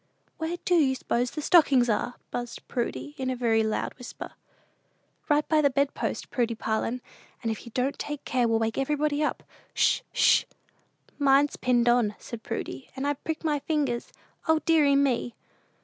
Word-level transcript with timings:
"Where 0.39 0.57
do 0.65 0.73
you 0.73 0.95
s'pose 0.95 1.29
the 1.29 1.43
stockings 1.43 1.87
are?" 1.87 2.15
buzzed 2.31 2.67
Prudy, 2.67 3.13
in 3.19 3.29
a 3.29 3.35
very 3.35 3.61
loud 3.61 3.93
whisper. 3.99 4.31
"Right 5.29 5.47
by 5.47 5.61
the 5.61 5.69
bed 5.69 5.93
post, 5.93 6.31
Prudy 6.31 6.55
Parlin; 6.55 7.01
and 7.43 7.51
if 7.51 7.67
you 7.67 7.71
don't 7.75 7.99
take 7.99 8.25
care 8.25 8.47
we'll 8.47 8.57
wake 8.57 8.79
everybody 8.79 9.21
up. 9.23 9.43
'Sh! 9.75 10.01
'Sh!" 10.11 10.45
"Mine's 11.19 11.55
pinned 11.55 11.87
on," 11.87 12.15
said 12.17 12.41
Prudy; 12.41 12.89
"and 12.95 13.05
I've 13.05 13.23
pricked 13.23 13.43
my 13.43 13.59
fingers. 13.59 14.11
O 14.47 14.57
deary 14.65 14.95
me!" 14.95 15.35